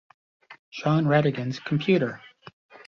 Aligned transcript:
Shawn 0.71 1.05
Ratigan's 1.05 1.59
computer. 1.59 2.23